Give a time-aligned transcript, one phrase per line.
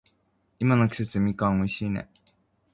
[0.57, 2.09] 今の季節、みかん美味しいね。